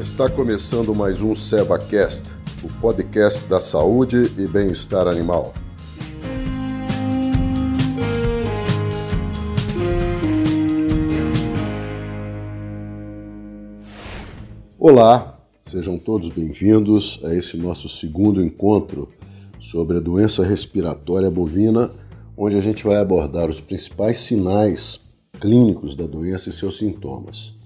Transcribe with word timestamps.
Está 0.00 0.30
começando 0.30 0.94
mais 0.94 1.20
um 1.20 1.34
SevaCast, 1.34 2.30
o 2.64 2.80
podcast 2.80 3.44
da 3.44 3.60
saúde 3.60 4.32
e 4.38 4.46
bem-estar 4.46 5.06
animal. 5.06 5.52
Olá, 14.78 15.38
sejam 15.66 15.98
todos 15.98 16.30
bem-vindos 16.30 17.20
a 17.22 17.34
esse 17.34 17.58
nosso 17.58 17.86
segundo 17.86 18.42
encontro 18.42 19.06
sobre 19.58 19.98
a 19.98 20.00
doença 20.00 20.42
respiratória 20.42 21.30
bovina, 21.30 21.90
onde 22.34 22.56
a 22.56 22.62
gente 22.62 22.84
vai 22.84 22.96
abordar 22.96 23.50
os 23.50 23.60
principais 23.60 24.18
sinais 24.20 24.98
clínicos 25.38 25.94
da 25.94 26.06
doença 26.06 26.48
e 26.48 26.52
seus 26.52 26.78
sintomas. 26.78 27.59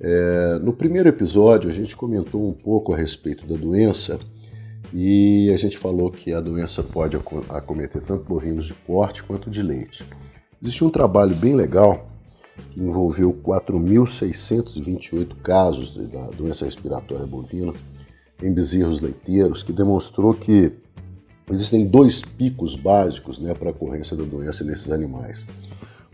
É, 0.00 0.58
no 0.60 0.72
primeiro 0.72 1.08
episódio, 1.08 1.70
a 1.70 1.72
gente 1.72 1.96
comentou 1.96 2.48
um 2.48 2.52
pouco 2.52 2.92
a 2.92 2.96
respeito 2.96 3.46
da 3.46 3.56
doença 3.56 4.18
e 4.92 5.50
a 5.52 5.56
gente 5.56 5.78
falou 5.78 6.10
que 6.10 6.32
a 6.32 6.40
doença 6.40 6.82
pode 6.82 7.16
acometer 7.48 8.02
tanto 8.02 8.24
bovinos 8.24 8.66
de 8.66 8.74
corte 8.74 9.22
quanto 9.22 9.50
de 9.50 9.62
leite. 9.62 10.04
Existe 10.62 10.84
um 10.84 10.90
trabalho 10.90 11.34
bem 11.34 11.54
legal 11.54 12.06
que 12.70 12.80
envolveu 12.80 13.32
4.628 13.32 15.36
casos 15.42 15.94
da 16.08 16.26
doença 16.28 16.64
respiratória 16.64 17.26
bovina 17.26 17.72
em 18.42 18.52
bezerros 18.52 19.00
leiteiros, 19.00 19.62
que 19.62 19.72
demonstrou 19.72 20.34
que 20.34 20.72
existem 21.50 21.86
dois 21.86 22.22
picos 22.22 22.76
básicos 22.76 23.38
né, 23.38 23.54
para 23.54 23.68
a 23.68 23.72
ocorrência 23.72 24.16
da 24.16 24.24
doença 24.24 24.64
nesses 24.64 24.90
animais. 24.90 25.44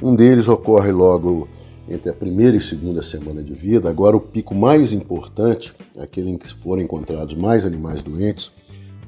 Um 0.01 0.15
deles 0.15 0.49
ocorre 0.49 0.91
logo 0.91 1.49
entre 1.89 2.11
a 2.11 2.13
primeira 2.13 2.57
e 2.57 2.61
segunda 2.61 3.03
semana 3.03 3.43
de 3.43 3.53
vida. 3.53 3.89
Agora, 3.89 4.17
o 4.17 4.21
pico 4.21 4.55
mais 4.55 4.93
importante, 4.93 5.73
aquele 5.99 6.31
em 6.31 6.39
que 6.39 6.53
foram 6.55 6.83
encontrados 6.83 7.35
mais 7.35 7.65
animais 7.65 8.03
doentes, 8.03 8.51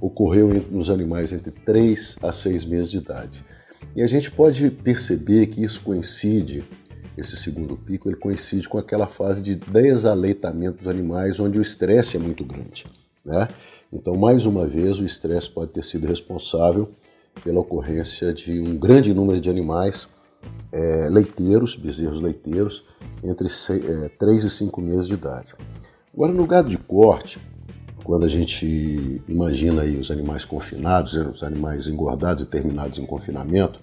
ocorreu 0.00 0.48
nos 0.70 0.90
animais 0.90 1.32
entre 1.32 1.50
3 1.50 2.18
a 2.22 2.32
6 2.32 2.64
meses 2.64 2.90
de 2.90 2.98
idade. 2.98 3.44
E 3.94 4.02
a 4.02 4.06
gente 4.06 4.30
pode 4.30 4.70
perceber 4.70 5.46
que 5.46 5.62
isso 5.62 5.80
coincide, 5.80 6.64
esse 7.16 7.36
segundo 7.36 7.76
pico, 7.76 8.08
ele 8.08 8.16
coincide 8.16 8.68
com 8.68 8.76
aquela 8.76 9.06
fase 9.06 9.40
de 9.40 9.54
desaleitamento 9.54 10.78
dos 10.78 10.88
animais, 10.88 11.38
onde 11.38 11.58
o 11.58 11.62
estresse 11.62 12.16
é 12.16 12.20
muito 12.20 12.44
grande. 12.44 12.86
Né? 13.24 13.46
Então, 13.92 14.16
mais 14.16 14.44
uma 14.44 14.66
vez, 14.66 14.98
o 14.98 15.04
estresse 15.04 15.48
pode 15.48 15.70
ter 15.70 15.84
sido 15.84 16.06
responsável 16.06 16.90
pela 17.42 17.60
ocorrência 17.60 18.32
de 18.32 18.60
um 18.60 18.76
grande 18.76 19.14
número 19.14 19.40
de 19.40 19.48
animais 19.48 20.08
é, 20.74 21.08
leiteiros, 21.08 21.76
bezerros 21.76 22.20
leiteiros, 22.20 22.84
entre 23.22 23.48
3 24.18 24.44
é, 24.44 24.46
e 24.46 24.50
5 24.50 24.80
meses 24.80 25.06
de 25.06 25.14
idade. 25.14 25.54
Agora, 26.12 26.32
no 26.32 26.44
gado 26.46 26.68
de 26.68 26.76
corte, 26.76 27.38
quando 28.02 28.24
a 28.24 28.28
gente 28.28 29.22
imagina 29.28 29.82
aí 29.82 29.96
os 29.96 30.10
animais 30.10 30.44
confinados, 30.44 31.14
os 31.14 31.44
animais 31.44 31.86
engordados 31.86 32.42
e 32.42 32.46
terminados 32.46 32.98
em 32.98 33.06
confinamento, 33.06 33.78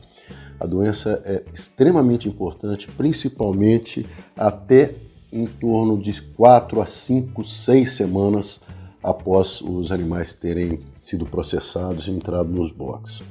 a 0.59 0.65
doença 0.65 1.21
é 1.25 1.43
extremamente 1.53 2.27
importante, 2.27 2.87
principalmente 2.89 4.05
até 4.35 4.93
em 5.31 5.45
torno 5.45 5.97
de 5.97 6.21
4 6.21 6.81
a 6.81 6.85
5, 6.85 7.43
6 7.47 7.91
semanas 7.91 8.59
após 9.01 9.61
os 9.61 9.93
animais 9.93 10.33
terem 10.33 10.81
sido 11.01 11.25
processados 11.25 12.07
e 12.07 12.11
entrado 12.11 12.51
nos 12.51 12.73
boxes. 12.73 13.23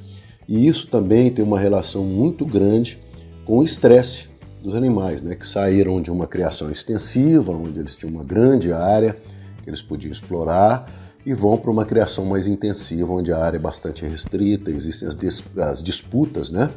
E 0.47 0.67
isso 0.67 0.87
também 0.87 1.31
tem 1.31 1.45
uma 1.45 1.59
relação 1.59 2.03
muito 2.03 2.43
grande 2.43 2.99
com 3.45 3.59
o 3.59 3.63
estresse 3.63 4.29
dos 4.61 4.75
animais, 4.75 5.21
né, 5.21 5.35
que 5.35 5.45
saíram 5.45 6.01
de 6.01 6.11
uma 6.11 6.27
criação 6.27 6.69
extensiva, 6.69 7.51
onde 7.51 7.79
eles 7.79 7.95
tinham 7.95 8.13
uma 8.13 8.23
grande 8.23 8.71
área 8.71 9.17
que 9.63 9.69
eles 9.69 9.81
podiam 9.81 10.11
explorar, 10.11 10.89
e 11.25 11.33
vão 11.33 11.57
para 11.57 11.69
uma 11.69 11.85
criação 11.85 12.25
mais 12.25 12.47
intensiva, 12.47 13.11
onde 13.11 13.31
a 13.31 13.37
área 13.37 13.57
é 13.57 13.59
bastante 13.59 14.05
restrita, 14.05 14.71
existem 14.71 15.07
as, 15.07 15.15
dis 15.15 15.43
as 15.57 15.83
disputas 15.83 16.49
né, 16.51 16.69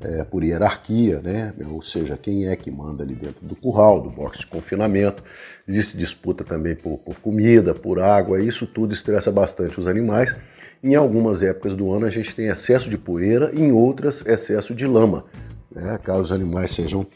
é, 0.00 0.24
por 0.24 0.42
hierarquia, 0.42 1.20
né, 1.20 1.52
ou 1.70 1.82
seja, 1.82 2.16
quem 2.16 2.46
é 2.46 2.56
que 2.56 2.70
manda 2.70 3.02
ali 3.02 3.14
dentro 3.14 3.44
do 3.46 3.56
curral, 3.56 4.00
do 4.00 4.10
box 4.10 4.40
de 4.40 4.46
confinamento. 4.46 5.22
Existe 5.68 5.96
disputa 5.96 6.44
também 6.44 6.74
por, 6.74 6.98
por 6.98 7.18
comida, 7.20 7.74
por 7.74 8.00
água, 8.00 8.40
isso 8.40 8.66
tudo 8.66 8.94
estressa 8.94 9.30
bastante 9.30 9.78
os 9.78 9.86
animais. 9.86 10.34
Em 10.82 10.94
algumas 10.94 11.42
épocas 11.42 11.74
do 11.74 11.92
ano 11.92 12.06
a 12.06 12.10
gente 12.10 12.34
tem 12.34 12.46
excesso 12.46 12.88
de 12.88 12.96
poeira, 12.96 13.52
em 13.54 13.70
outras 13.70 14.24
excesso 14.24 14.74
de 14.74 14.86
lama, 14.86 15.26
né, 15.70 15.98
caso 15.98 16.22
os 16.22 16.32
animais 16.32 16.72
sejam 16.72 17.06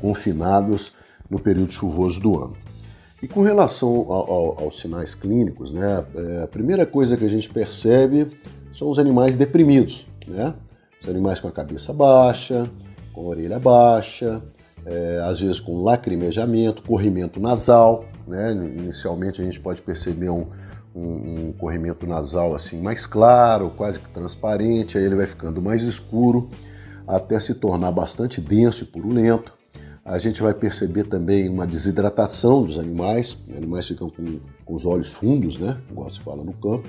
confinados 0.00 0.92
no 1.28 1.38
período 1.38 1.72
chuvoso 1.72 2.20
do 2.20 2.42
ano. 2.42 2.56
E 3.22 3.28
com 3.28 3.42
relação 3.42 3.88
ao, 3.88 4.32
ao, 4.32 4.64
aos 4.64 4.80
sinais 4.80 5.14
clínicos, 5.14 5.72
né, 5.72 6.04
é, 6.14 6.42
a 6.42 6.48
primeira 6.48 6.86
coisa 6.86 7.16
que 7.16 7.24
a 7.24 7.28
gente 7.28 7.50
percebe 7.50 8.26
são 8.72 8.88
os 8.88 8.98
animais 8.98 9.36
deprimidos, 9.36 10.06
né? 10.26 10.54
Os 11.02 11.08
animais 11.08 11.40
com 11.40 11.48
a 11.48 11.52
cabeça 11.52 11.92
baixa, 11.92 12.70
com 13.12 13.22
a 13.22 13.24
orelha 13.24 13.58
baixa, 13.58 14.42
é, 14.86 15.20
às 15.24 15.40
vezes 15.40 15.60
com 15.60 15.82
lacrimejamento, 15.82 16.82
corrimento 16.82 17.40
nasal, 17.40 18.04
né? 18.26 18.52
Inicialmente 18.52 19.42
a 19.42 19.44
gente 19.44 19.60
pode 19.60 19.82
perceber 19.82 20.30
um, 20.30 20.46
um, 20.94 21.48
um 21.48 21.52
corrimento 21.52 22.06
nasal 22.06 22.54
assim 22.54 22.80
mais 22.80 23.06
claro, 23.06 23.70
quase 23.76 23.98
que 23.98 24.08
transparente, 24.08 24.96
aí 24.96 25.04
ele 25.04 25.16
vai 25.16 25.26
ficando 25.26 25.60
mais 25.60 25.82
escuro 25.82 26.48
até 27.06 27.38
se 27.40 27.54
tornar 27.54 27.90
bastante 27.90 28.40
denso 28.40 28.84
e 28.84 28.86
purulento. 28.86 29.52
A 30.04 30.18
gente 30.18 30.42
vai 30.42 30.54
perceber 30.54 31.04
também 31.04 31.48
uma 31.48 31.66
desidratação 31.66 32.64
dos 32.64 32.78
animais, 32.78 33.36
os 33.48 33.56
animais 33.56 33.86
ficam 33.86 34.08
com, 34.08 34.40
com 34.64 34.74
os 34.74 34.86
olhos 34.86 35.12
fundos, 35.12 35.58
né? 35.58 35.78
igual 35.90 36.10
se 36.10 36.20
fala 36.20 36.42
no 36.42 36.52
campo. 36.54 36.88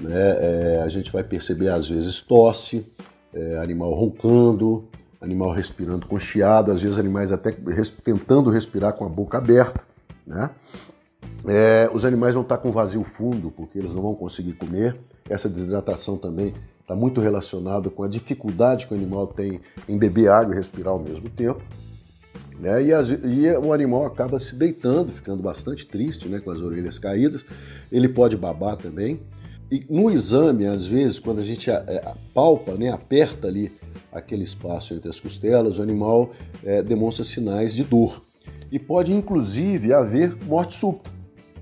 Né? 0.00 0.12
É, 0.14 0.82
a 0.84 0.88
gente 0.88 1.10
vai 1.10 1.24
perceber 1.24 1.68
às 1.68 1.88
vezes 1.88 2.20
tosse, 2.20 2.86
é, 3.32 3.58
animal 3.58 3.92
roncando, 3.94 4.88
animal 5.20 5.50
respirando 5.50 6.06
com 6.06 6.18
chiado, 6.18 6.70
às 6.70 6.80
vezes 6.80 6.98
animais 6.98 7.32
até 7.32 7.50
res, 7.66 7.90
tentando 7.90 8.50
respirar 8.50 8.92
com 8.92 9.04
a 9.04 9.08
boca 9.08 9.38
aberta. 9.38 9.82
Né? 10.26 10.50
É, 11.46 11.90
os 11.92 12.04
animais 12.04 12.34
vão 12.34 12.42
estar 12.42 12.58
com 12.58 12.70
vazio 12.70 13.02
fundo, 13.04 13.50
porque 13.50 13.78
eles 13.78 13.92
não 13.92 14.02
vão 14.02 14.14
conseguir 14.14 14.52
comer. 14.52 14.96
Essa 15.28 15.48
desidratação 15.48 16.16
também 16.16 16.54
está 16.88 16.96
muito 16.96 17.20
relacionado 17.20 17.90
com 17.90 18.02
a 18.02 18.08
dificuldade 18.08 18.86
que 18.86 18.94
o 18.94 18.96
animal 18.96 19.26
tem 19.26 19.60
em 19.86 19.98
beber 19.98 20.30
água 20.30 20.54
e 20.54 20.56
respirar 20.56 20.94
ao 20.94 20.98
mesmo 20.98 21.28
tempo. 21.28 21.60
Né? 22.58 22.84
E, 22.84 22.92
as, 22.94 23.10
e, 23.10 23.46
o 23.62 23.74
animal 23.74 24.06
acaba 24.06 24.40
se 24.40 24.56
deitando, 24.56 25.12
ficando 25.12 25.42
bastante 25.42 25.86
triste, 25.86 26.26
né? 26.28 26.40
com 26.40 26.50
as 26.50 26.60
orelhas 26.60 26.98
caídas. 26.98 27.44
Ele 27.92 28.08
pode 28.08 28.38
babar 28.38 28.74
também. 28.74 29.20
E 29.70 29.84
no 29.90 30.10
exame, 30.10 30.64
às 30.64 30.86
vezes, 30.86 31.18
quando 31.18 31.40
a 31.40 31.44
gente 31.44 31.70
é, 31.70 32.14
palpa, 32.32 32.72
né, 32.72 32.90
aperta 32.90 33.48
ali 33.48 33.70
aquele 34.10 34.42
espaço 34.42 34.94
entre 34.94 35.10
as 35.10 35.20
costelas, 35.20 35.78
o 35.78 35.82
animal 35.82 36.30
é, 36.64 36.82
demonstra 36.82 37.22
sinais 37.22 37.74
de 37.74 37.84
dor. 37.84 38.22
E 38.72 38.78
pode, 38.78 39.12
inclusive, 39.12 39.92
haver 39.92 40.34
morte 40.46 40.74
súbita, 40.74 41.10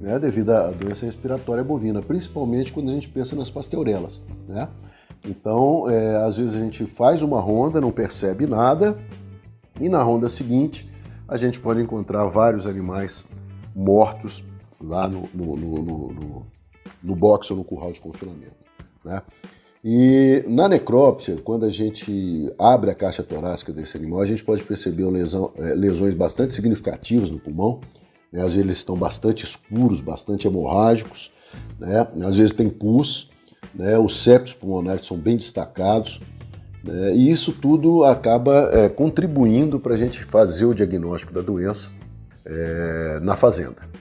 né, 0.00 0.20
devido 0.20 0.50
à 0.50 0.70
doença 0.70 1.04
respiratória 1.04 1.64
bovina, 1.64 2.00
principalmente 2.00 2.72
quando 2.72 2.91
a 2.91 2.93
gente 2.93 3.08
pensa 3.08 3.34
nas 3.34 3.50
pasteurelas. 3.50 4.20
Né? 4.47 4.69
Então, 5.25 5.91
é, 5.91 6.16
às 6.25 6.37
vezes 6.37 6.56
a 6.56 6.60
gente 6.60 6.84
faz 6.87 7.22
uma 7.22 7.41
ronda, 7.41 7.81
não 7.81 7.91
percebe 7.91 8.47
nada, 8.47 8.99
e 9.81 9.88
na 9.88 10.03
ronda 10.03 10.28
seguinte 10.28 10.91
a 11.28 11.37
gente 11.37 11.59
pode 11.59 11.81
encontrar 11.81 12.27
vários 12.27 12.66
animais 12.66 13.25
mortos 13.75 14.44
lá 14.81 15.09
no, 15.09 15.28
no, 15.34 15.56
no, 15.56 15.82
no, 15.82 16.47
no 17.03 17.16
box 17.16 17.50
ou 17.50 17.56
no 17.56 17.65
curral 17.65 17.93
de 17.93 18.00
confinamento. 18.00 18.56
Né? 19.05 19.21
E 19.84 20.44
na 20.49 20.69
necrópsia, 20.69 21.37
quando 21.37 21.65
a 21.65 21.71
gente 21.71 22.53
abre 22.59 22.91
a 22.91 22.94
caixa 22.94 23.22
torácica 23.22 23.72
desse 23.72 23.97
animal, 23.97 24.21
a 24.21 24.26
gente 24.26 24.43
pode 24.43 24.65
perceber 24.65 25.05
lesão, 25.10 25.53
é, 25.56 25.75
lesões 25.75 26.15
bastante 26.15 26.55
significativas 26.55 27.31
no 27.31 27.38
pulmão. 27.38 27.81
Né? 28.32 28.40
Às 28.40 28.49
vezes 28.49 28.61
eles 28.61 28.76
estão 28.79 28.96
bastante 28.96 29.44
escuros, 29.44 30.00
bastante 30.00 30.46
hemorrágicos. 30.46 31.31
Né? 31.79 32.06
Às 32.26 32.37
vezes 32.37 32.52
tem 32.52 32.69
pus, 32.69 33.31
né? 33.74 33.98
os 33.98 34.22
septos 34.22 34.54
pulmonares 34.54 35.06
são 35.06 35.16
bem 35.16 35.36
destacados, 35.36 36.20
né? 36.82 37.14
e 37.14 37.30
isso 37.30 37.52
tudo 37.52 38.04
acaba 38.04 38.70
é, 38.72 38.88
contribuindo 38.88 39.78
para 39.80 39.94
a 39.94 39.96
gente 39.96 40.24
fazer 40.24 40.64
o 40.64 40.74
diagnóstico 40.74 41.32
da 41.32 41.40
doença 41.40 41.88
é, 42.44 43.18
na 43.22 43.36
fazenda. 43.36 43.96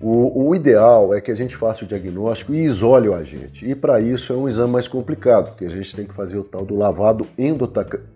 O, 0.00 0.48
o, 0.48 0.54
ideal 0.54 1.14
é 1.14 1.20
que 1.20 1.30
a 1.30 1.34
gente 1.34 1.54
faça 1.54 1.84
o 1.84 1.86
diagnóstico 1.86 2.54
e 2.54 2.64
isole 2.64 3.06
o 3.06 3.14
agente. 3.14 3.68
E 3.68 3.74
para 3.74 4.00
isso 4.00 4.32
é 4.32 4.36
um 4.36 4.48
exame 4.48 4.72
mais 4.72 4.88
complicado, 4.88 5.50
porque 5.50 5.66
a 5.66 5.68
gente 5.68 5.94
tem 5.94 6.06
que 6.06 6.14
fazer 6.14 6.38
o 6.38 6.44
tal 6.44 6.64
do 6.64 6.74
lavado 6.74 7.26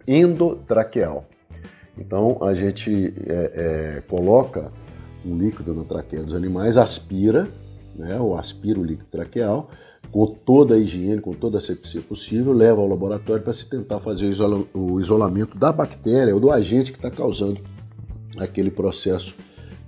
endotraqueal. 0.06 1.26
Então 1.98 2.38
a 2.40 2.54
gente 2.54 3.12
é, 3.26 3.52
é, 3.54 4.02
coloca 4.08 4.72
um 5.24 5.36
líquido 5.36 5.74
na 5.74 5.84
traqueia 5.84 6.22
dos 6.22 6.34
animais, 6.34 6.78
aspira, 6.78 7.48
né, 7.96 8.18
o 8.18 8.36
líquido 8.82 9.06
traqueal, 9.10 9.70
com 10.10 10.26
toda 10.26 10.74
a 10.74 10.78
higiene, 10.78 11.20
com 11.20 11.32
toda 11.32 11.58
a 11.58 11.60
sepsia 11.60 12.00
possível, 12.00 12.52
leva 12.52 12.80
ao 12.80 12.88
laboratório 12.88 13.42
para 13.42 13.52
se 13.52 13.68
tentar 13.68 14.00
fazer 14.00 14.32
o 14.72 15.00
isolamento 15.00 15.56
da 15.56 15.72
bactéria 15.72 16.34
ou 16.34 16.40
do 16.40 16.50
agente 16.50 16.92
que 16.92 16.98
está 16.98 17.10
causando 17.10 17.60
aquele 18.38 18.70
processo 18.70 19.34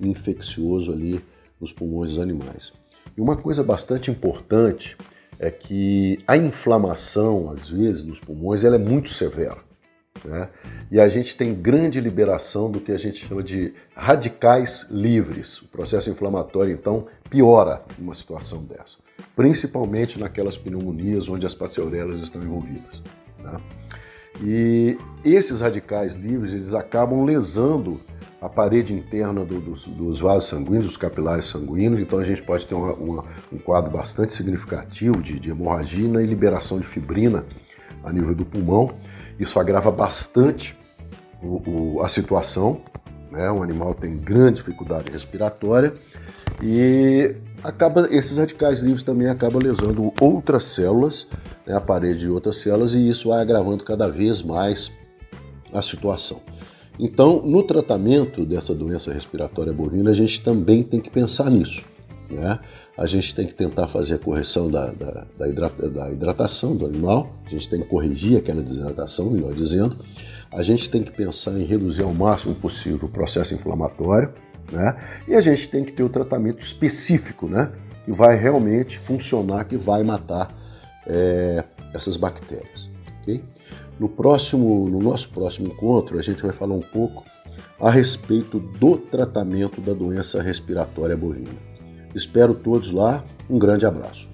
infeccioso 0.00 0.92
ali 0.92 1.20
nos 1.60 1.72
pulmões 1.72 2.10
dos 2.10 2.20
animais. 2.20 2.72
E 3.16 3.20
uma 3.20 3.36
coisa 3.36 3.62
bastante 3.62 4.10
importante 4.10 4.96
é 5.38 5.50
que 5.50 6.18
a 6.26 6.36
inflamação, 6.36 7.50
às 7.50 7.68
vezes, 7.68 8.02
nos 8.02 8.20
pulmões, 8.20 8.64
ela 8.64 8.76
é 8.76 8.78
muito 8.78 9.10
severa. 9.10 9.65
Né? 10.24 10.48
E 10.90 11.00
a 11.00 11.08
gente 11.08 11.36
tem 11.36 11.54
grande 11.54 12.00
liberação 12.00 12.70
do 12.70 12.80
que 12.80 12.92
a 12.92 12.98
gente 12.98 13.26
chama 13.26 13.42
de 13.42 13.74
radicais 13.94 14.86
livres. 14.90 15.60
O 15.62 15.68
processo 15.68 16.10
inflamatório, 16.10 16.72
então, 16.72 17.06
piora 17.28 17.82
numa 17.98 18.14
situação 18.14 18.62
dessa, 18.62 18.98
principalmente 19.34 20.18
naquelas 20.18 20.56
pneumonias 20.56 21.28
onde 21.28 21.46
as 21.46 21.54
passeorelas 21.54 22.20
estão 22.20 22.42
envolvidas. 22.42 23.02
Né? 23.42 23.60
E 24.42 24.98
esses 25.24 25.60
radicais 25.60 26.14
livres 26.14 26.52
eles 26.52 26.74
acabam 26.74 27.24
lesando 27.24 28.00
a 28.40 28.48
parede 28.48 28.92
interna 28.92 29.44
do, 29.44 29.60
dos, 29.60 29.86
dos, 29.86 30.20
vasos 30.20 30.48
sanguíneos, 30.48 30.84
dos 30.84 30.96
capilares 30.96 31.46
sanguíneos, 31.46 32.00
então 32.00 32.18
a 32.18 32.24
gente 32.24 32.42
pode 32.42 32.66
ter 32.66 32.74
uma, 32.74 32.92
uma, 32.92 33.24
um 33.50 33.58
quadro 33.58 33.90
bastante 33.90 34.34
significativo 34.34 35.22
de, 35.22 35.40
de 35.40 35.50
hemorragia 35.50 36.06
e 36.06 36.26
liberação 36.26 36.78
de 36.78 36.86
fibrina 36.86 37.44
a 38.04 38.12
nível 38.12 38.34
do 38.34 38.44
pulmão. 38.44 38.90
Isso 39.38 39.58
agrava 39.58 39.90
bastante 39.90 40.76
o, 41.42 41.96
o, 41.96 42.02
a 42.02 42.08
situação, 42.08 42.80
né? 43.30 43.50
o 43.50 43.62
animal 43.62 43.94
tem 43.94 44.16
grande 44.16 44.56
dificuldade 44.56 45.10
respiratória 45.10 45.92
e 46.62 47.34
acaba, 47.62 48.08
esses 48.10 48.38
radicais 48.38 48.80
livres 48.80 49.02
também 49.02 49.28
acabam 49.28 49.62
lesando 49.62 50.12
outras 50.20 50.64
células, 50.64 51.28
né? 51.66 51.76
a 51.76 51.80
parede 51.80 52.20
de 52.20 52.30
outras 52.30 52.56
células, 52.56 52.94
e 52.94 53.08
isso 53.08 53.28
vai 53.28 53.40
agravando 53.40 53.84
cada 53.84 54.08
vez 54.08 54.42
mais 54.42 54.90
a 55.72 55.82
situação. 55.82 56.40
Então, 56.98 57.42
no 57.42 57.62
tratamento 57.62 58.46
dessa 58.46 58.74
doença 58.74 59.12
respiratória 59.12 59.72
bovina, 59.72 60.10
a 60.10 60.14
gente 60.14 60.42
também 60.42 60.82
tem 60.82 60.98
que 60.98 61.10
pensar 61.10 61.50
nisso. 61.50 61.82
Né? 62.30 62.58
A 62.96 63.06
gente 63.06 63.34
tem 63.34 63.46
que 63.46 63.54
tentar 63.54 63.88
fazer 63.88 64.14
a 64.14 64.18
correção 64.18 64.70
da, 64.70 64.86
da, 64.86 65.26
da, 65.36 65.48
hidrata, 65.48 65.88
da 65.88 66.10
hidratação 66.10 66.76
do 66.76 66.86
animal, 66.86 67.32
a 67.46 67.50
gente 67.50 67.68
tem 67.68 67.80
que 67.80 67.86
corrigir 67.86 68.38
aquela 68.38 68.62
desidratação, 68.62 69.30
melhor 69.30 69.52
dizendo. 69.52 69.96
A 70.52 70.62
gente 70.62 70.88
tem 70.88 71.02
que 71.02 71.10
pensar 71.10 71.52
em 71.52 71.64
reduzir 71.64 72.02
ao 72.02 72.14
máximo 72.14 72.54
possível 72.54 73.08
o 73.08 73.10
processo 73.10 73.54
inflamatório, 73.54 74.32
né? 74.72 74.96
E 75.28 75.34
a 75.34 75.40
gente 75.40 75.68
tem 75.68 75.84
que 75.84 75.92
ter 75.92 76.02
o 76.02 76.08
tratamento 76.08 76.62
específico, 76.62 77.46
né? 77.46 77.70
Que 78.04 78.12
vai 78.12 78.36
realmente 78.36 78.98
funcionar, 78.98 79.64
que 79.64 79.76
vai 79.76 80.02
matar 80.02 80.54
é, 81.06 81.64
essas 81.92 82.16
bactérias, 82.16 82.88
ok? 83.20 83.42
No 83.98 84.08
próximo, 84.08 84.88
no 84.88 85.00
nosso 85.00 85.30
próximo 85.30 85.68
encontro, 85.68 86.18
a 86.18 86.22
gente 86.22 86.42
vai 86.42 86.52
falar 86.52 86.74
um 86.74 86.82
pouco 86.82 87.24
a 87.80 87.90
respeito 87.90 88.58
do 88.58 88.96
tratamento 88.96 89.80
da 89.80 89.92
doença 89.92 90.42
respiratória 90.42 91.16
bovina. 91.16 91.65
Espero 92.16 92.54
todos 92.54 92.90
lá. 92.90 93.22
Um 93.48 93.58
grande 93.58 93.84
abraço. 93.84 94.26